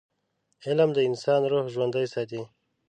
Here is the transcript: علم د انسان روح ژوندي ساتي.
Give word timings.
علم 0.67 0.89
د 0.93 0.99
انسان 1.09 1.41
روح 1.51 1.65
ژوندي 1.73 2.05
ساتي. 2.13 2.41